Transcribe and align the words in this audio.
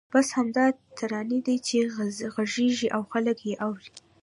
بس 0.13 0.27
همدا 0.37 0.65
ترانې 0.97 1.39
دي 1.47 1.57
چې 1.67 1.77
غږېږي 2.35 2.87
او 2.95 3.01
خلک 3.11 3.37
یې 3.49 3.55
اوري. 3.65 3.91